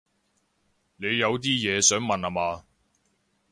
[0.95, 2.65] 你有啲嘢想問吖嘛